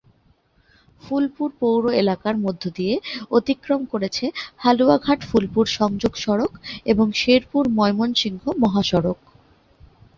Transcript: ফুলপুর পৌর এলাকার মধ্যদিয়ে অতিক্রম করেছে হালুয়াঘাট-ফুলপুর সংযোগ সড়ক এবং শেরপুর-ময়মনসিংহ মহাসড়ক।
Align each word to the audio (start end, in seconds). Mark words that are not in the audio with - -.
ফুলপুর 1.01 1.49
পৌর 1.59 1.83
এলাকার 1.93 2.35
মধ্যদিয়ে 2.37 2.95
অতিক্রম 3.31 3.81
করেছে 3.85 4.25
হালুয়াঘাট-ফুলপুর 4.57 5.65
সংযোগ 5.77 6.13
সড়ক 6.15 6.51
এবং 6.85 7.07
শেরপুর-ময়মনসিংহ 7.15 8.43
মহাসড়ক। 8.63 9.19